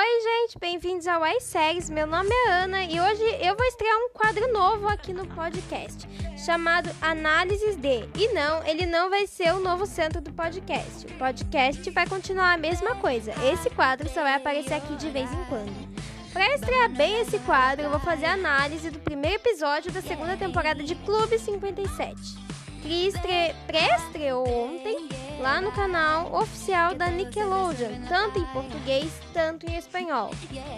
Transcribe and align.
Oi, 0.00 0.20
gente, 0.22 0.60
bem-vindos 0.60 1.08
ao 1.08 1.26
iSéries. 1.26 1.90
Meu 1.90 2.06
nome 2.06 2.30
é 2.30 2.50
Ana 2.52 2.84
e 2.84 3.00
hoje 3.00 3.20
eu 3.42 3.56
vou 3.56 3.66
estrear 3.66 3.96
um 3.96 4.10
quadro 4.10 4.52
novo 4.52 4.86
aqui 4.86 5.12
no 5.12 5.26
podcast, 5.26 6.06
chamado 6.36 6.88
Análises 7.02 7.74
de. 7.74 8.08
E 8.16 8.32
não, 8.32 8.64
ele 8.64 8.86
não 8.86 9.10
vai 9.10 9.26
ser 9.26 9.52
o 9.52 9.58
novo 9.58 9.86
centro 9.86 10.20
do 10.20 10.32
podcast. 10.32 11.04
O 11.04 11.18
podcast 11.18 11.90
vai 11.90 12.06
continuar 12.06 12.52
a 12.52 12.56
mesma 12.56 12.94
coisa. 12.94 13.32
Esse 13.52 13.68
quadro 13.70 14.08
só 14.08 14.22
vai 14.22 14.36
aparecer 14.36 14.74
aqui 14.74 14.94
de 14.94 15.10
vez 15.10 15.32
em 15.32 15.44
quando. 15.46 15.74
Para 16.32 16.54
estrear 16.54 16.90
bem 16.90 17.20
esse 17.22 17.40
quadro, 17.40 17.86
eu 17.86 17.90
vou 17.90 17.98
fazer 17.98 18.26
a 18.26 18.34
análise 18.34 18.90
do 18.90 19.00
primeiro 19.00 19.38
episódio 19.38 19.90
da 19.90 20.00
segunda 20.00 20.36
temporada 20.36 20.80
de 20.80 20.94
Clube 20.94 21.40
57, 21.40 22.14
que 22.82 23.08
estre... 23.08 23.52
pré-estreou 23.66 24.48
ontem 24.48 25.08
lá 25.40 25.60
no 25.60 25.72
canal 25.72 26.34
oficial 26.34 26.94
da 26.94 27.08
Nickelodeon, 27.08 28.06
tanto 28.08 28.38
em 28.38 28.44
português, 28.46 29.10
tanto 29.32 29.66
em 29.66 29.76
espanhol. 29.76 30.30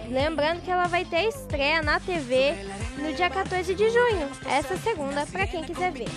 Lembrando 0.08 0.62
que 0.62 0.70
ela 0.70 0.86
vai 0.86 1.04
ter 1.04 1.28
estreia 1.28 1.82
na 1.82 1.98
TV 1.98 2.54
no 2.98 3.12
dia 3.12 3.30
14 3.30 3.74
de 3.74 3.90
junho, 3.90 4.28
essa 4.46 4.76
segunda, 4.76 5.26
para 5.26 5.46
quem 5.46 5.64
quiser 5.64 5.92
ver. 5.92 6.08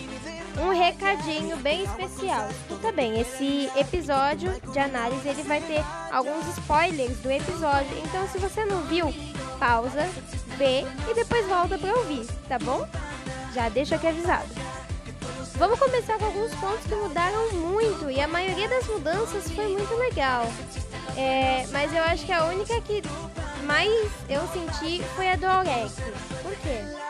Um 0.61 0.69
recadinho 0.69 1.57
bem 1.57 1.83
especial. 1.83 2.47
Escuta 2.49 2.91
bem, 2.91 3.19
esse 3.19 3.69
episódio 3.75 4.53
de 4.71 4.79
análise 4.79 5.27
ele 5.27 5.43
vai 5.43 5.61
ter 5.61 5.83
alguns 6.11 6.47
spoilers 6.57 7.17
do 7.19 7.31
episódio, 7.31 7.97
então 8.03 8.27
se 8.27 8.37
você 8.37 8.63
não 8.65 8.83
viu, 8.83 9.13
pausa, 9.57 10.07
vê 10.57 10.81
e 11.09 11.15
depois 11.15 11.47
volta 11.47 11.77
para 11.77 11.95
ouvir, 11.95 12.25
tá 12.47 12.59
bom? 12.59 12.87
Já 13.53 13.69
deixo 13.69 13.95
aqui 13.95 14.07
avisado. 14.07 14.62
Vamos 15.63 15.79
começar 15.79 16.17
com 16.17 16.25
alguns 16.25 16.53
pontos 16.55 16.85
que 16.85 16.93
mudaram 16.93 17.53
muito 17.53 18.11
e 18.11 18.19
a 18.19 18.27
maioria 18.27 18.67
das 18.67 18.85
mudanças 18.85 19.49
foi 19.49 19.69
muito 19.69 19.95
legal. 19.95 20.45
É, 21.15 21.65
mas 21.71 21.93
eu 21.93 22.03
acho 22.03 22.25
que 22.25 22.33
a 22.33 22.43
única 22.47 22.81
que 22.81 23.01
mais 23.63 24.11
eu 24.27 24.45
senti 24.49 25.01
foi 25.15 25.31
a 25.31 25.37
do 25.37 25.45
Aurek. 25.45 25.89
Por 26.41 26.53
quê? 26.57 27.02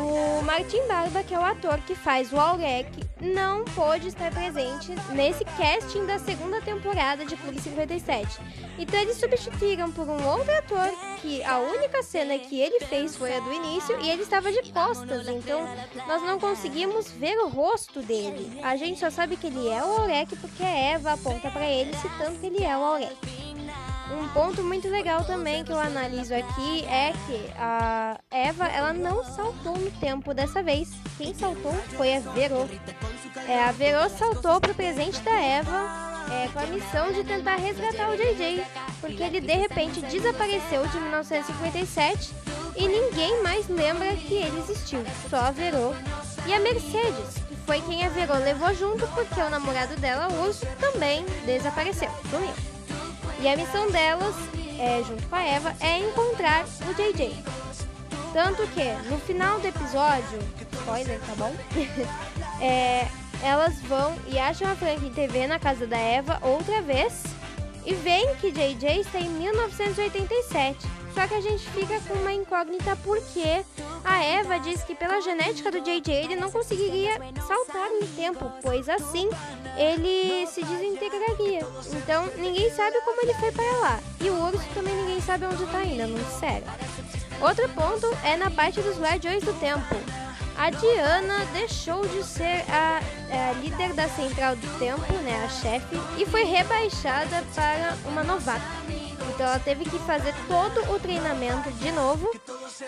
O 0.00 0.42
Martin 0.42 0.86
Barba, 0.88 1.22
que 1.22 1.34
é 1.34 1.38
o 1.38 1.44
ator 1.44 1.78
que 1.80 1.94
faz 1.94 2.32
o 2.32 2.38
Aurek, 2.38 2.90
não 3.20 3.64
pôde 3.66 4.08
estar 4.08 4.32
presente 4.32 4.94
nesse 5.12 5.44
casting 5.44 6.06
da 6.06 6.18
segunda 6.18 6.60
temporada 6.62 7.26
de 7.26 7.36
Clube 7.36 7.60
57. 7.60 8.40
Então 8.78 8.98
eles 8.98 9.18
substituíram 9.18 9.92
por 9.92 10.08
um 10.08 10.26
outro 10.26 10.56
ator 10.56 10.88
que 11.20 11.44
a 11.44 11.58
única 11.58 12.02
cena 12.02 12.38
que 12.38 12.58
ele 12.58 12.80
fez 12.86 13.14
foi 13.14 13.36
a 13.36 13.40
do 13.40 13.52
início 13.52 14.00
e 14.00 14.08
ele 14.08 14.22
estava 14.22 14.50
de 14.50 14.72
costas, 14.72 15.28
então 15.28 15.68
nós 16.06 16.22
não 16.22 16.40
conseguimos 16.40 17.10
ver 17.12 17.36
o 17.38 17.48
rosto 17.48 18.00
dele. 18.00 18.58
A 18.62 18.76
gente 18.76 19.00
só 19.00 19.10
sabe 19.10 19.36
que 19.36 19.48
ele 19.48 19.68
é 19.68 19.84
o 19.84 20.00
Aurek 20.00 20.34
porque 20.36 20.62
a 20.62 20.78
Eva 20.94 21.12
aponta 21.12 21.50
para 21.50 21.68
ele 21.68 21.94
citando 21.96 22.38
que 22.38 22.46
ele 22.46 22.64
é 22.64 22.76
o 22.76 22.82
Aurek. 22.82 23.39
Um 24.10 24.28
ponto 24.28 24.62
muito 24.62 24.88
legal 24.88 25.24
também 25.24 25.64
que 25.64 25.70
eu 25.72 25.78
analiso 25.78 26.34
aqui 26.34 26.84
é 26.86 27.12
que 27.26 27.52
a 27.56 28.18
Eva, 28.30 28.66
ela 28.66 28.92
não 28.92 29.24
saltou 29.24 29.78
no 29.78 29.90
tempo 29.92 30.34
dessa 30.34 30.62
vez. 30.62 30.90
Quem 31.16 31.32
saltou 31.32 31.72
foi 31.96 32.16
a 32.16 32.20
Vero. 32.20 32.68
É, 33.46 33.64
a 33.64 33.72
Vero 33.72 34.10
saltou 34.10 34.60
pro 34.60 34.74
presente 34.74 35.20
da 35.20 35.40
Eva 35.40 36.10
é, 36.30 36.48
com 36.48 36.58
a 36.58 36.66
missão 36.66 37.12
de 37.12 37.22
tentar 37.24 37.56
resgatar 37.56 38.10
o 38.10 38.16
JJ, 38.16 38.64
porque 39.00 39.22
ele 39.22 39.40
de 39.40 39.54
repente 39.54 40.00
desapareceu 40.02 40.86
de 40.88 40.98
1957 40.98 42.32
e 42.76 42.88
ninguém 42.88 43.42
mais 43.42 43.68
lembra 43.68 44.14
que 44.16 44.34
ele 44.34 44.58
existiu, 44.60 45.04
só 45.28 45.36
a 45.36 45.50
Vero 45.50 45.94
e 46.46 46.54
a 46.54 46.60
Mercedes, 46.60 47.34
que 47.48 47.56
foi 47.66 47.80
quem 47.82 48.04
a 48.04 48.08
Vero 48.08 48.34
levou 48.34 48.74
junto 48.74 49.06
porque 49.08 49.40
o 49.40 49.50
namorado 49.50 49.96
dela, 49.96 50.28
o 50.28 50.46
Urso, 50.46 50.66
também 50.78 51.24
desapareceu, 51.44 52.10
sumiu. 52.30 52.79
E 53.42 53.48
a 53.48 53.56
missão 53.56 53.90
delas, 53.90 54.34
é, 54.78 55.02
junto 55.02 55.26
com 55.26 55.36
a 55.36 55.42
Eva, 55.42 55.74
é 55.80 55.98
encontrar 55.98 56.64
o 56.88 56.94
JJ. 56.94 57.34
Tanto 58.32 58.66
que, 58.68 58.84
no 59.08 59.18
final 59.18 59.58
do 59.58 59.66
episódio, 59.66 60.38
spoiler, 60.72 61.18
tá 61.20 61.34
bom? 61.36 61.54
é, 62.60 63.08
elas 63.42 63.80
vão 63.82 64.14
e 64.26 64.38
acham 64.38 64.70
a 64.70 64.76
Franklin 64.76 65.10
TV 65.10 65.46
na 65.46 65.58
casa 65.58 65.86
da 65.86 65.96
Eva 65.96 66.38
outra 66.42 66.82
vez 66.82 67.22
e 67.86 67.94
veem 67.94 68.34
que 68.36 68.50
JJ 68.50 69.00
está 69.00 69.18
em 69.18 69.30
1987. 69.30 70.86
Só 71.14 71.26
que 71.26 71.34
a 71.34 71.40
gente 71.40 71.68
fica 71.70 72.00
com 72.00 72.14
uma 72.14 72.32
incógnita 72.32 72.96
porque 73.04 73.64
a 74.04 74.22
Eva 74.22 74.58
diz 74.58 74.82
que 74.82 74.94
pela 74.94 75.20
genética 75.20 75.70
do 75.70 75.80
JJ 75.80 76.12
ele 76.12 76.36
não 76.36 76.50
conseguiria 76.50 77.12
saltar 77.46 77.90
no 77.90 78.06
tempo, 78.08 78.52
pois 78.62 78.88
assim 78.88 79.28
ele 79.76 80.46
se 80.46 80.62
desintegraria. 80.62 81.66
Então 81.92 82.26
ninguém 82.36 82.70
sabe 82.70 83.00
como 83.02 83.22
ele 83.22 83.34
foi 83.34 83.52
para 83.52 83.76
lá. 83.78 84.00
E 84.20 84.30
o 84.30 84.40
urso 84.46 84.66
também 84.74 84.94
ninguém 84.94 85.20
sabe 85.20 85.46
onde 85.46 85.64
está 85.64 85.78
ainda, 85.78 86.06
não 86.06 86.24
sério. 86.38 86.66
Outro 87.40 87.68
ponto 87.70 88.06
é 88.22 88.36
na 88.36 88.50
parte 88.50 88.80
dos 88.80 88.98
Guardiões 88.98 89.42
do 89.42 89.52
Tempo. 89.58 89.96
A 90.60 90.68
Diana 90.68 91.46
deixou 91.54 92.06
de 92.06 92.22
ser 92.22 92.64
a, 92.68 93.00
a, 93.30 93.52
líder 93.54 93.94
da 93.94 94.06
Central 94.10 94.54
do 94.56 94.78
Tempo, 94.78 95.10
né, 95.22 95.42
a 95.42 95.48
chefe, 95.48 95.96
e 96.18 96.26
foi 96.26 96.44
rebaixada 96.44 97.42
para 97.54 97.96
uma 98.06 98.22
novata. 98.22 98.60
Então 99.40 99.48
ela 99.48 99.58
teve 99.58 99.84
que 99.84 99.98
fazer 100.00 100.34
todo 100.46 100.92
o 100.92 101.00
treinamento 101.00 101.72
de 101.72 101.90
novo. 101.92 102.30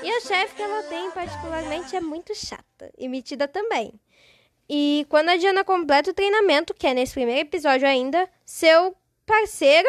E 0.03 0.11
a 0.11 0.21
chefe 0.21 0.55
que 0.55 0.61
ela 0.61 0.83
tem, 0.83 1.11
particularmente, 1.11 1.97
é 1.97 2.01
muito 2.03 2.35
chata 2.35 2.93
e 2.99 3.09
metida 3.09 3.49
também. 3.49 3.99
E 4.69 5.07
quando 5.09 5.31
a 5.31 5.37
Diana 5.39 5.65
completa 5.65 6.11
o 6.11 6.15
treinamento, 6.15 6.75
que 6.75 6.87
é 6.87 6.93
nesse 6.93 7.15
primeiro 7.15 7.41
episódio 7.41 7.89
ainda, 7.89 8.29
seu 8.45 8.95
parceiro 9.25 9.89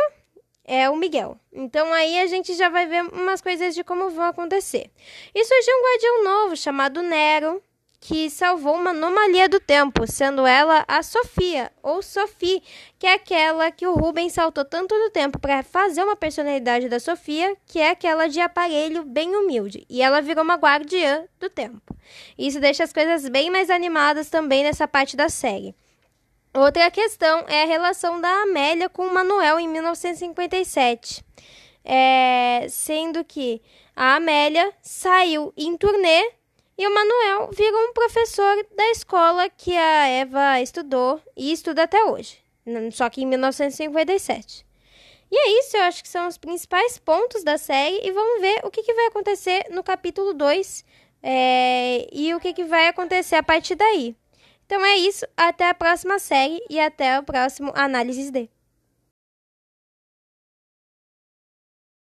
é 0.63 0.90
o 0.90 0.96
Miguel. 0.96 1.38
Então 1.52 1.91
aí 1.91 2.22
a 2.22 2.28
gente 2.28 2.53
já 2.53 2.69
vai 2.69 2.88
ver 2.88 3.03
umas 3.12 3.41
coisas 3.41 3.75
de 3.75 3.84
como 3.84 4.09
vão 4.09 4.23
acontecer. 4.23 4.90
E 5.35 5.44
surgiu 5.44 5.75
um 5.75 5.84
guardião 5.84 6.23
novo 6.23 6.56
chamado 6.56 7.02
Nero, 7.02 7.62
que 8.06 8.30
salvou 8.30 8.75
uma 8.75 8.90
anomalia 8.90 9.47
do 9.47 9.62
tempo, 9.62 10.06
sendo 10.06 10.46
ela 10.46 10.84
a 10.90 11.02
Sofia, 11.02 11.72
ou 11.81 12.02
Sophie, 12.02 12.62
que 13.00 13.08
é 13.08 13.14
aquela 13.14 13.72
que 13.72 13.88
o 13.88 13.94
Rubens 13.94 14.34
saltou 14.34 14.66
tanto 14.66 14.94
do 14.94 15.09
tempo 15.09 15.40
para 15.40 15.64
fazer 15.64 16.03
uma 16.03 16.18
personalidade 16.18 16.90
da 16.90 17.00
Sofia, 17.00 17.56
que 17.66 17.80
é 17.80 17.91
aquela 17.91 18.28
de 18.28 18.41
aparelho 18.41 19.06
bem 19.06 19.34
humilde, 19.34 19.86
e 19.90 20.02
ela 20.02 20.22
virou 20.22 20.44
uma 20.44 20.56
guardiã 20.56 21.24
do 21.40 21.50
tempo. 21.50 21.96
Isso 22.38 22.59
deixa 22.59 22.84
as 22.84 22.91
coisas 22.91 23.30
bem 23.30 23.50
mais 23.50 23.69
animadas 23.69 24.30
também 24.30 24.64
nessa 24.64 24.85
parte 24.85 25.16
da 25.16 25.30
série. 25.30 25.74
Outra 26.53 26.91
questão 26.91 27.46
é 27.47 27.64
a 27.64 27.68
relação 27.68 28.20
da 28.20 28.41
Amélia 28.41 28.90
com 28.90 29.08
o 29.08 29.14
Manuel 29.14 29.58
em 29.62 29.70
1957. 29.70 31.24
É, 31.85 32.66
sendo 32.70 33.24
que 33.24 33.62
a 33.96 34.16
Amélia 34.16 34.74
saiu 34.81 35.53
em 35.56 35.78
turnê 35.78 36.42
e 36.78 36.88
o 36.88 36.94
Manuel 36.94 37.50
virou 37.51 37.79
um 37.89 37.94
professor 37.94 38.66
da 38.75 38.89
escola 38.91 39.50
que 39.50 39.75
a 39.75 40.07
Eva 40.07 40.59
estudou 40.61 41.22
e 41.35 41.51
estuda 41.51 41.84
até 41.84 42.03
hoje, 42.06 42.38
só 42.91 43.09
que 43.09 43.22
em 43.22 43.25
1957. 43.25 44.66
E 45.31 45.35
é 45.35 45.59
isso, 45.59 45.78
eu 45.78 45.84
acho 45.84 46.03
que 46.03 46.09
são 46.09 46.28
os 46.28 46.38
principais 46.38 46.97
pontos 47.00 47.44
da 47.44 47.57
série 47.57 48.00
e 48.03 48.11
vamos 48.11 48.41
ver 48.41 48.61
o 48.63 48.69
que, 48.69 48.84
que 48.84 48.94
vai 48.94 49.07
acontecer 49.07 49.66
no 49.72 49.84
capítulo 49.84 50.34
2 50.34 50.85
é, 51.23 52.07
e 52.11 52.34
o 52.35 52.39
que, 52.39 52.53
que 52.53 52.63
vai 52.63 52.88
acontecer 52.88 53.35
a 53.35 53.44
partir 53.44 53.75
daí. 53.75 54.16
Então 54.66 54.84
é 54.85 54.95
isso, 54.95 55.25
até 55.35 55.69
a 55.69 55.73
próxima 55.73 56.19
série 56.19 56.63
e 56.69 56.79
até 56.79 57.19
o 57.19 57.23
próximo 57.23 57.72
Análises 57.75 58.29
D. 58.29 58.50